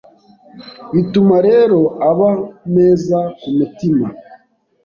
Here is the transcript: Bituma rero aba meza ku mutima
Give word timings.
Bituma 0.93 1.35
rero 1.47 1.79
aba 2.09 2.29
meza 2.73 3.19
ku 3.39 3.47
mutima 3.57 4.07